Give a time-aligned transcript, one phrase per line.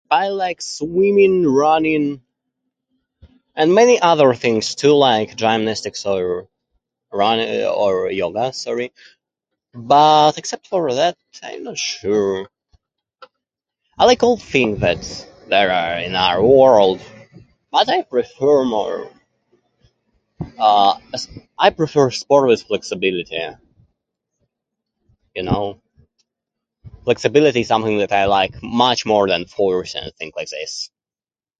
[0.09, 2.21] I like swimming, running,
[3.55, 4.93] and many other things, too.
[4.93, 6.47] Like gymnastics or
[7.11, 8.91] run- already that, sorry.
[9.73, 12.49] But except for that, I'm not sure.
[13.97, 16.99] I like all things that there are in our world.
[17.71, 19.09] But I prefer more,
[20.59, 23.39] uh, s- I prefer sport with flexibility,
[25.33, 25.79] you know?
[27.05, 30.91] Flexibility is something that I like much more than force or anything like this.